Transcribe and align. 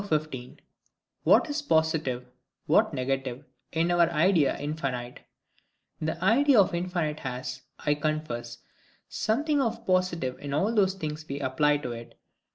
15. 0.09 0.59
What 1.25 1.47
is 1.47 1.61
positive, 1.61 2.25
what 2.65 2.91
negative, 2.91 3.45
in 3.71 3.91
our 3.91 4.09
Idea 4.09 4.55
of 4.55 4.59
infinite. 4.59 5.19
The 6.01 6.19
idea 6.25 6.59
of 6.59 6.73
infinite 6.73 7.19
has, 7.19 7.61
I 7.77 7.93
confess, 7.93 8.57
something 9.07 9.61
of 9.61 9.85
positive 9.85 10.39
in 10.39 10.55
all 10.55 10.73
those 10.73 10.95
things 10.95 11.23
we 11.29 11.39
apply 11.39 11.77
to 11.85 11.91
it. 11.91 12.17